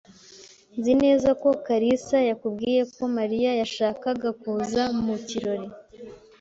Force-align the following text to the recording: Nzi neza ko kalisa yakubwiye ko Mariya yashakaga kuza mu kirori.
Nzi 0.77 0.93
neza 1.03 1.29
ko 1.41 1.49
kalisa 1.65 2.17
yakubwiye 2.29 2.81
ko 2.95 3.03
Mariya 3.17 3.51
yashakaga 3.61 4.29
kuza 4.41 4.83
mu 5.03 5.15
kirori. 5.27 5.67